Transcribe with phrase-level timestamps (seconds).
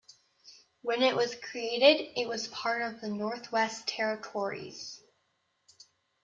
[0.81, 4.99] When it was created, it was part of the Northwest Territories.